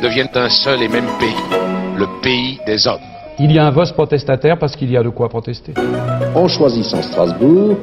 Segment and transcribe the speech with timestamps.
[0.00, 1.34] deviennent un seul et même pays,
[1.96, 3.00] le pays des hommes.
[3.38, 5.74] Il y a un vote protestataire parce qu'il y a de quoi protester.
[6.34, 7.76] En choisissant Strasbourg,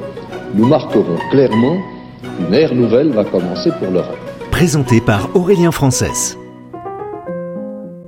[0.54, 1.76] nous marquerons clairement
[2.22, 4.18] qu'une ère nouvelle va commencer pour l'Europe.
[4.50, 6.36] Présenté par Aurélien Frances.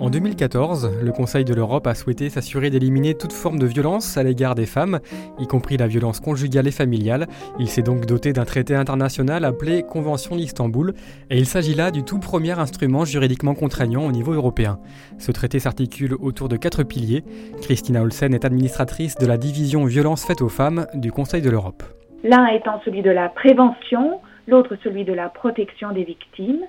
[0.00, 4.22] En 2014, le Conseil de l'Europe a souhaité s'assurer d'éliminer toute forme de violence à
[4.22, 4.98] l'égard des femmes,
[5.38, 7.26] y compris la violence conjugale et familiale.
[7.58, 10.94] Il s'est donc doté d'un traité international appelé Convention d'Istanbul,
[11.28, 14.78] et il s'agit là du tout premier instrument juridiquement contraignant au niveau européen.
[15.18, 17.22] Ce traité s'articule autour de quatre piliers.
[17.60, 21.82] Christina Olsen est administratrice de la division violence faite aux femmes du Conseil de l'Europe.
[22.24, 26.64] L'un étant celui de la prévention, l'autre celui de la protection des victimes,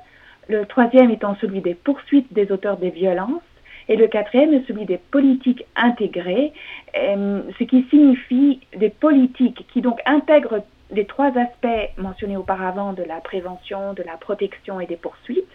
[0.48, 3.42] le troisième étant celui des poursuites des auteurs des violences,
[3.88, 6.54] et le quatrième est celui des politiques intégrées,
[6.96, 13.04] euh, ce qui signifie des politiques qui donc intègrent les trois aspects mentionnés auparavant de
[13.04, 15.48] la prévention, de la protection et des poursuites,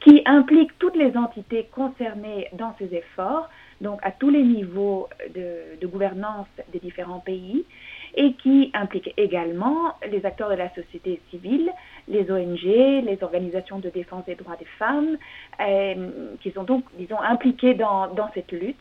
[0.00, 3.48] qui impliquent toutes les entités concernées dans ces efforts,
[3.80, 7.64] donc à tous les niveaux de, de gouvernance des différents pays,
[8.14, 11.70] et qui impliquent également les acteurs de la société civile,
[12.08, 15.16] les ONG, les organisations de défense des droits des femmes,
[15.60, 18.76] euh, qui sont donc, disons, impliquées dans, dans cette lutte.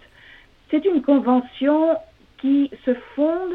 [0.70, 1.98] C'est une convention
[2.40, 3.54] qui se fonde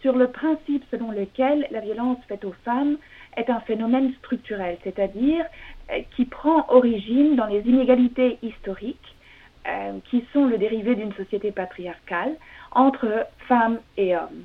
[0.00, 2.98] sur le principe selon lequel la violence faite aux femmes
[3.36, 5.44] est un phénomène structurel, c'est-à-dire
[5.90, 9.14] euh, qui prend origine dans les inégalités historiques
[9.66, 12.34] euh, qui sont le dérivé d'une société patriarcale
[12.72, 14.44] entre femmes et hommes.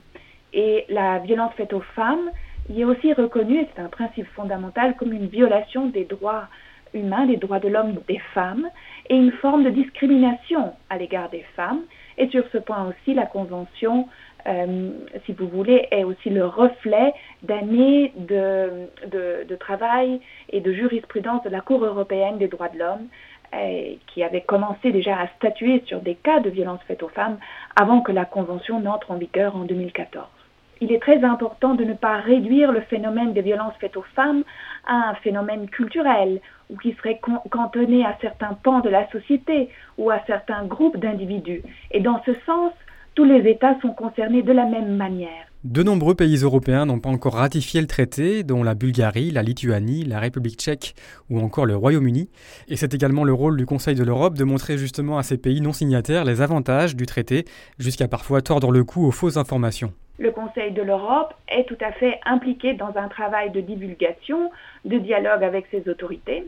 [0.53, 2.31] Et la violence faite aux femmes
[2.69, 6.47] y est aussi reconnue, et c'est un principe fondamental, comme une violation des droits
[6.93, 8.67] humains, des droits de l'homme des femmes,
[9.09, 11.81] et une forme de discrimination à l'égard des femmes.
[12.17, 14.07] Et sur ce point aussi, la Convention,
[14.47, 14.89] euh,
[15.25, 17.13] si vous voulez, est aussi le reflet
[17.43, 20.19] d'années de, travail
[20.49, 23.07] et de jurisprudence de la Cour européenne des droits de l'homme,
[23.53, 27.39] euh, qui avait commencé déjà à statuer sur des cas de violence faite aux femmes
[27.75, 30.38] avant que la Convention n'entre en vigueur en 2014
[30.81, 34.43] il est très important de ne pas réduire le phénomène des violences faites aux femmes
[34.87, 37.19] à un phénomène culturel ou qui serait
[37.49, 41.63] cantonné à certains pans de la société ou à certains groupes d'individus.
[41.91, 42.71] Et dans ce sens,
[43.15, 45.48] tous les États sont concernés de la même manière.
[45.65, 50.05] De nombreux pays européens n'ont pas encore ratifié le traité, dont la Bulgarie, la Lituanie,
[50.05, 50.95] la République tchèque
[51.29, 52.29] ou encore le Royaume-Uni.
[52.69, 55.59] Et c'est également le rôle du Conseil de l'Europe de montrer justement à ces pays
[55.59, 57.43] non signataires les avantages du traité,
[57.77, 61.93] jusqu'à parfois tordre le cou aux fausses informations le Conseil de l'Europe est tout à
[61.93, 64.51] fait impliqué dans un travail de divulgation,
[64.83, 66.45] de dialogue avec ses autorités,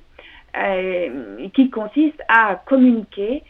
[0.57, 3.43] euh, qui consiste à communiquer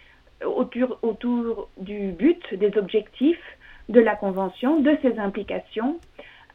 [0.46, 3.42] autour, autour, du but, des objectifs
[3.92, 5.98] de la Convention, de ses implications,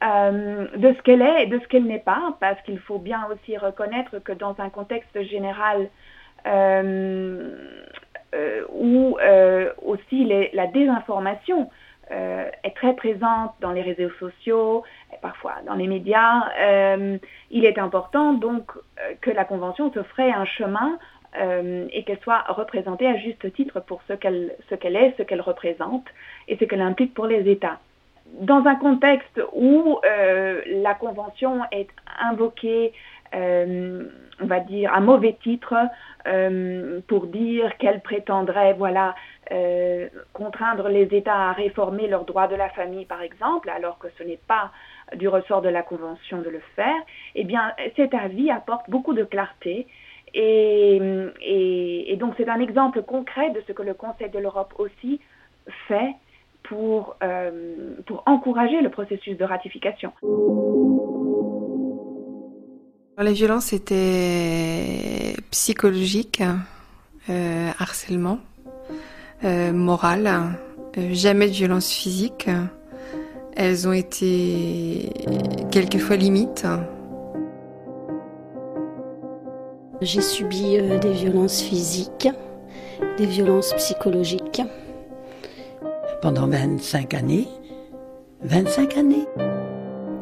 [0.04, 3.26] euh, de ce qu'elle est et de ce qu'elle n'est pas, parce qu'il faut bien
[3.32, 5.88] aussi reconnaître que dans un contexte général
[6.46, 7.50] euh,
[8.34, 9.16] euh où
[9.82, 11.70] aussi la désinformation
[12.10, 14.84] est très présente dans les réseaux sociaux,
[15.22, 16.42] parfois dans les médias.
[17.50, 18.70] Il est important donc
[19.22, 20.98] que la Convention se ferait un chemin
[21.38, 26.06] euh, et qu'elle soit représentée à juste titre pour ce qu'elle est, ce qu'elle représente
[26.48, 27.78] et ce qu'elle implique pour les États.
[28.40, 31.88] Dans un contexte où euh, la Convention est
[32.20, 32.92] invoquée
[33.34, 34.04] euh,
[34.40, 35.74] on va dire, à mauvais titre
[37.06, 39.14] pour dire qu'elle prétendrait, voilà,
[40.32, 44.22] contraindre les États à réformer leurs droits de la famille, par exemple, alors que ce
[44.22, 44.70] n'est pas
[45.14, 46.96] du ressort de la Convention de le faire,
[47.34, 49.86] eh bien, cet avis apporte beaucoup de clarté.
[50.34, 55.20] Et, donc, c'est un exemple concret de ce que le Conseil de l'Europe aussi
[55.88, 56.14] fait
[56.62, 60.12] pour, euh, pour encourager le processus de ratification.
[63.18, 66.42] Les violences étaient psychologiques,
[67.30, 68.38] euh, harcèlement,
[69.42, 70.30] euh, moral,
[70.98, 72.48] euh, jamais de violence physique.
[73.56, 75.10] Elles ont été
[75.72, 76.66] quelquefois limites.
[80.02, 82.28] J'ai subi euh, des violences physiques,
[83.16, 84.60] des violences psychologiques.
[86.20, 87.48] Pendant 25 années.
[88.42, 89.26] 25 années.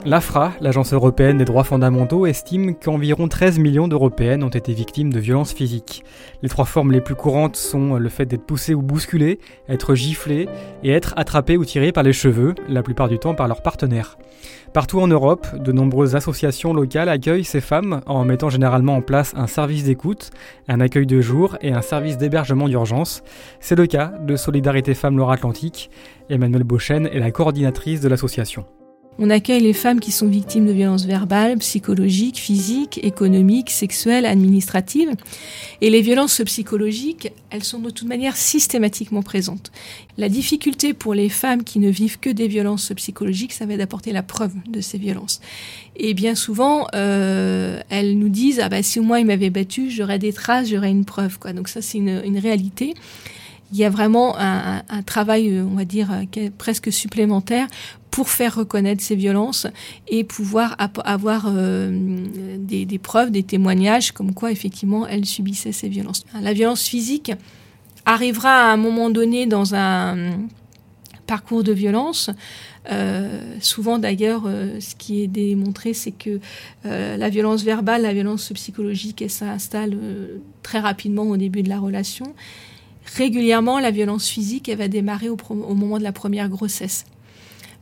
[0.07, 5.19] L'AFRA, l'Agence européenne des droits fondamentaux, estime qu'environ 13 millions d'Européennes ont été victimes de
[5.19, 6.05] violences physiques.
[6.43, 10.47] Les trois formes les plus courantes sont le fait d'être poussé ou bousculé, être giflé
[10.83, 14.19] et être attrapé ou tiré par les cheveux, la plupart du temps par leur partenaire.
[14.75, 19.33] Partout en Europe, de nombreuses associations locales accueillent ces femmes en mettant généralement en place
[19.37, 20.33] un service d'écoute,
[20.69, 23.23] un accueil de jour et un service d'hébergement d'urgence.
[23.59, 25.89] C'est le cas de Solidarité Femmes Loire-Atlantique.
[26.29, 28.67] Emmanuelle Beauchesne est la coordinatrice de l'association.
[29.19, 35.11] On accueille les femmes qui sont victimes de violences verbales, psychologiques, physiques, économiques, sexuelles, administratives.
[35.81, 39.71] Et les violences psychologiques, elles sont de toute manière systématiquement présentes.
[40.19, 43.79] La difficulté pour les femmes qui ne vivent que des violences psychologiques, ça va être
[43.79, 45.41] d'apporter la preuve de ces violences.
[45.97, 49.91] Et bien souvent, euh, elles nous disent ah bah si au moins il m'avait battu,
[49.91, 51.53] j'aurais des traces, j'aurais une preuve quoi.
[51.53, 52.95] Donc ça c'est une, une réalité
[53.73, 57.67] il y a vraiment un, travail, euh, on va dire, euh, presque supplémentaire
[58.11, 59.67] pour faire reconnaître ces violences
[60.07, 61.91] et pouvoir avoir euh,
[62.59, 66.25] des, preuves, des témoignages comme quoi effectivement elles subissaient ces violences.
[66.41, 67.33] La violence physique
[68.05, 70.39] arrivera à un moment donné dans un
[71.27, 72.31] parcours de violence.
[73.61, 76.39] Souvent d'ailleurs, ce qui est démontré, c'est que
[76.85, 79.99] la violence verbale, la violence psychologique, elle s'installe
[80.63, 82.33] très rapidement au début de la relation.
[83.17, 85.37] Régulièrement, la violence physique, elle va démarrer au,
[85.75, 87.05] moment de la première grossesse.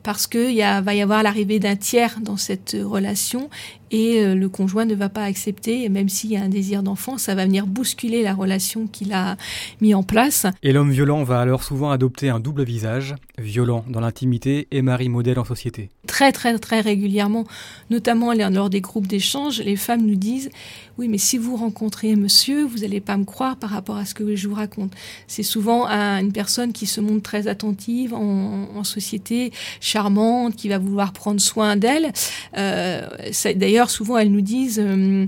[0.03, 3.49] Parce qu'il va y avoir l'arrivée d'un tiers dans cette relation
[3.93, 6.81] et euh, le conjoint ne va pas accepter, et même s'il y a un désir
[6.81, 9.37] d'enfant, ça va venir bousculer la relation qu'il a
[9.79, 10.47] mis en place.
[10.63, 15.09] Et l'homme violent va alors souvent adopter un double visage, violent dans l'intimité et mari
[15.09, 15.91] modèle en société.
[16.07, 17.45] Très très très régulièrement,
[17.91, 20.49] notamment lors des groupes d'échange, les femmes nous disent
[20.97, 24.13] oui mais si vous rencontrez monsieur, vous n'allez pas me croire par rapport à ce
[24.13, 24.91] que je vous raconte.
[25.27, 30.77] C'est souvent une personne qui se montre très attentive en, en société, charmante, qui va
[30.77, 32.11] vouloir prendre soin d'elle.
[32.57, 33.07] Euh,
[33.55, 35.25] D'ailleurs, souvent, elles nous disent, euh,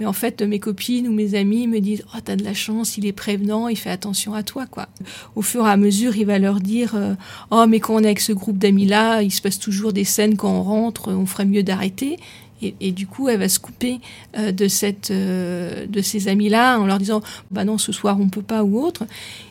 [0.00, 2.98] mais en fait, mes copines ou mes amis me disent, oh, t'as de la chance,
[2.98, 4.88] il est prévenant, il fait attention à toi, quoi.
[5.36, 7.14] Au fur et à mesure, il va leur dire, euh,
[7.50, 10.36] oh, mais quand on est avec ce groupe d'amis-là, il se passe toujours des scènes
[10.36, 12.18] quand on rentre, on ferait mieux d'arrêter.
[12.62, 14.00] Et, du coup, elle va se couper
[14.38, 17.20] euh, de cette, de ces amis-là en leur disant,
[17.50, 19.04] bah non, ce soir on peut pas ou autre.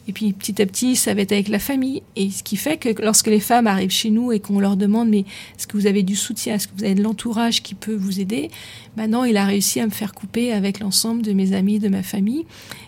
[0.08, 2.02] Et puis petit à petit, ça va être avec la famille.
[2.16, 5.10] Et ce qui fait que lorsque les femmes arrivent chez nous et qu'on leur demande,
[5.10, 7.96] mais est-ce que vous avez du soutien, est-ce que vous avez de l'entourage qui peut
[7.96, 8.50] vous aider?
[8.96, 12.04] Maintenant, il a réussi à me faire couper avec l'ensemble de mes amis, de ma
[12.04, 12.46] famille.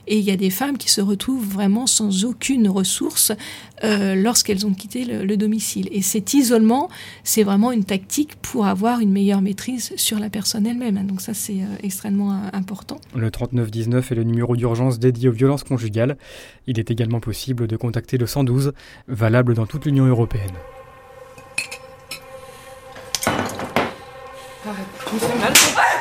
[0.08, 3.32] Et il y a des femmes qui se retrouvent vraiment sans aucune ressource
[3.84, 5.90] euh, lorsqu'elles ont quitté le, domicile.
[5.92, 6.90] Et cet isolement,
[7.24, 11.06] c'est vraiment une tactique pour avoir une meilleure maîtrise sur la personne elle-même.
[11.08, 13.02] Donc ça, c'est euh, extrêmement euh, important.
[13.16, 16.18] Le 3919 est le numéro d'urgence dédié aux violences conjugales.
[16.68, 18.74] Il est également possible de contacter le 112,
[19.08, 20.54] valable dans toute l'Union européenne.
[24.68, 25.95] Arrête, tu me fais mal.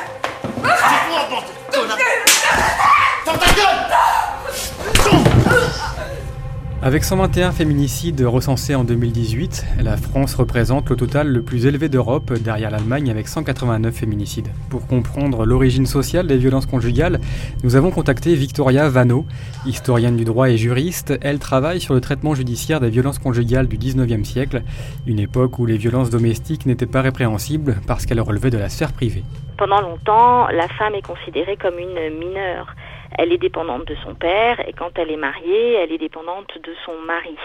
[6.85, 12.33] Avec 121 féminicides recensés en 2018, la France représente le total le plus élevé d'Europe
[12.33, 14.49] derrière l'Allemagne avec 189 féminicides.
[14.69, 17.19] Pour comprendre l'origine sociale des violences conjugales,
[17.63, 19.25] nous avons contacté Victoria Vano,
[19.65, 21.17] historienne du droit et juriste.
[21.21, 24.61] Elle travaille sur le traitement judiciaire des violences conjugales du 19e siècle,
[25.07, 28.93] une époque où les violences domestiques n'étaient pas répréhensibles parce qu'elles relevaient de la sphère
[28.93, 29.23] privée.
[29.57, 32.73] Pendant longtemps, la femme est considérée comme une mineure
[33.17, 36.73] elle est dépendante de son père et quand elle est mariée, elle est dépendante de
[36.85, 37.37] son mari.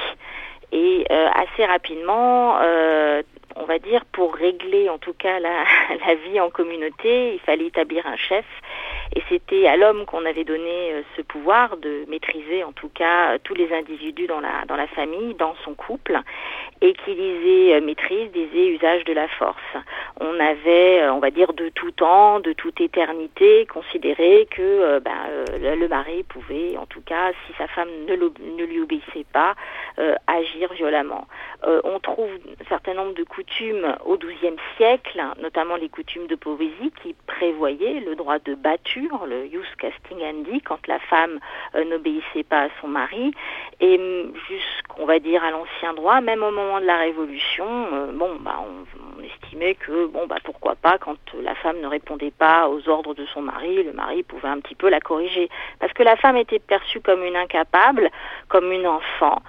[0.73, 3.23] Et euh, assez rapidement, euh,
[3.57, 5.65] on va dire, pour régler en tout cas la,
[6.07, 8.45] la, vie en communauté, il fallait établir un chef.
[9.17, 13.39] Et c'était à l'homme qu'on avait donné euh, ce pouvoir de maîtriser en tout cas
[13.41, 16.21] tous les individus dans la, dans la famille, dans son couple,
[16.81, 19.59] et qu'il disait maîtrise, disait usage de la force.
[20.21, 25.17] On avait, on va dire, de tout temps, de toute éternité, considéré que ben,
[25.59, 29.55] le mari pouvait, en tout cas, si sa femme ne, lui obéissait pas,
[30.27, 31.27] agir violemment.
[31.85, 36.93] on trouve un certain nombre de coutumes au XIIe siècle, notamment les coutumes de poésie
[37.03, 38.55] qui prévoyaient le droit de
[39.27, 41.39] le jus casting andi, quand la femme
[41.75, 43.33] euh, n'obéissait pas à son mari.
[43.81, 48.13] Et mm, jusqu'on va dire à l'ancien droit, même au moment de la Révolution, euh,
[48.13, 52.69] bon, bah, on, estimait que bon, bah, pourquoi pas quand la femme ne répondait pas
[52.69, 56.03] aux ordres de son mari, le mari pouvait un petit peu la corriger, parce que
[56.03, 58.11] la femme était perçue comme une incapable,
[58.49, 59.43] comme une enfant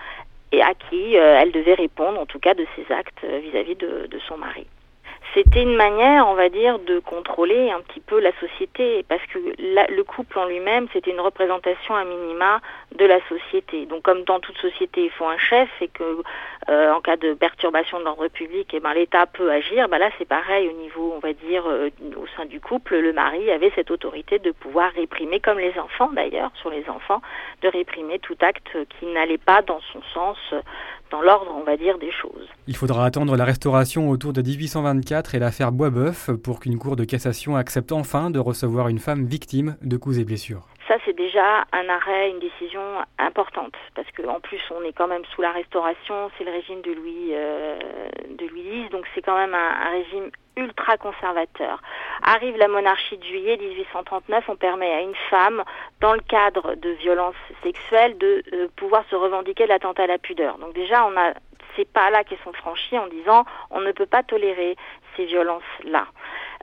[0.51, 4.19] et à qui euh, elle devait répondre, en tout cas, de ses actes vis-à-vis de,
[4.27, 4.67] son mari.
[5.33, 9.39] C'était une manière, on va dire, de contrôler un petit peu la société, parce que
[9.57, 12.59] le couple en lui-même, c'était une représentation à minima
[12.95, 13.85] de la société.
[13.85, 16.21] Donc, comme dans toute société, il faut un chef, et que
[16.69, 19.87] euh, en cas de perturbation de l'ordre public, eh ben, l'État peut agir.
[19.89, 23.13] Ben là, c'est pareil au niveau, on va dire, euh, au sein du couple, le
[23.13, 27.21] mari avait cette autorité de pouvoir réprimer, comme les enfants d'ailleurs, sur les enfants,
[27.61, 30.37] de réprimer tout acte qui n'allait pas dans son sens
[31.11, 32.47] dans l'ordre, on va dire, des choses.
[32.67, 37.03] Il faudra attendre la restauration autour de 1824 et l'affaire Boisbeuf pour qu'une cour de
[37.03, 40.67] cassation accepte enfin de recevoir une femme victime de coups et blessures.
[40.91, 42.81] Ça, c'est déjà un arrêt, une décision
[43.17, 46.91] importante, parce qu'en plus, on est quand même sous la restauration, c'est le régime de
[46.91, 47.79] Louis, euh,
[48.37, 51.81] X, donc c'est quand même un, régime ultra conservateur.
[52.23, 55.63] Arrive la monarchie de juillet 1839, on permet à une femme,
[56.01, 60.17] dans le cadre de violences sexuelles, de euh, pouvoir se revendiquer de l'attentat à la
[60.17, 60.57] pudeur.
[60.57, 61.31] Donc déjà, on a
[61.77, 64.75] ces pas-là qui sont franchis en disant on ne peut pas tolérer
[65.15, 66.05] ces violences-là.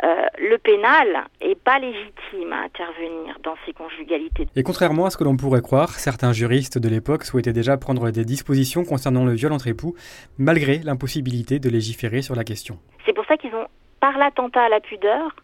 [0.05, 4.47] Euh, le pénal est pas légitime à intervenir dans ces conjugalités.
[4.55, 8.11] Et contrairement à ce que l'on pourrait croire, certains juristes de l'époque souhaitaient déjà prendre
[8.11, 9.95] des dispositions concernant le viol entre époux,
[10.39, 12.79] malgré l'impossibilité de légiférer sur la question.
[13.07, 13.67] C'est pour ça qu'ils ont,
[14.01, 15.35] par l'attentat à la pudeur,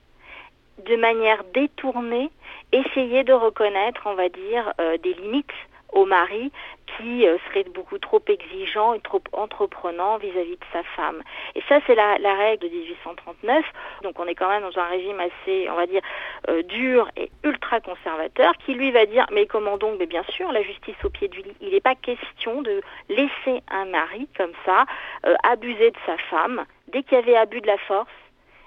[0.88, 2.30] de manière détournée,
[2.72, 5.46] essayé de reconnaître, on va dire, euh, des limites
[5.94, 6.52] au mari
[6.96, 11.22] qui euh, serait beaucoup trop exigeant et trop entreprenant vis-à-vis de sa femme.
[11.54, 13.64] Et ça, c'est la, règle de 1839.
[14.02, 16.02] Donc on est quand même dans un régime assez, on va dire,
[16.48, 19.96] euh, dur et ultra conservateur, qui lui va dire, mais comment donc?
[19.98, 21.56] Mais bien sûr, la justice au pied du lit.
[21.60, 24.84] Il n'est pas question de laisser un mari comme ça
[25.26, 26.64] euh, abuser de sa femme.
[26.88, 28.10] Dès qu'il y avait abus de la force,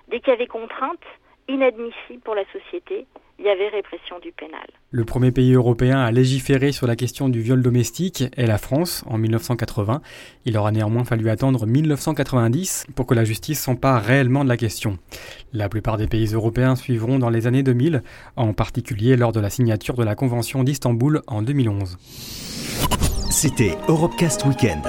[0.08, 1.04] dès qu'il y avait contrainte,
[1.48, 3.06] inadmissible pour la société,
[3.40, 4.66] il y avait répression du pénal.
[4.90, 9.04] Le premier pays européen à légiférer sur la question du viol domestique est la France
[9.08, 10.02] en 1980.
[10.46, 14.98] Il aura néanmoins fallu attendre 1990 pour que la justice s'empare réellement de la question.
[15.54, 18.02] La plupart des pays européens suivront dans les années 2000,
[18.36, 21.98] en particulier lors de la signature de la Convention d'Istanbul en 2011.
[23.30, 24.84] C'était Europecast Weekend.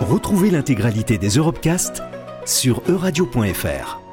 [0.00, 2.02] Retrouvez l'intégralité des Europecast
[2.46, 4.07] sur euradio.fr.